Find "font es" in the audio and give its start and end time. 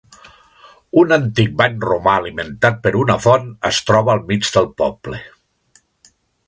3.27-3.83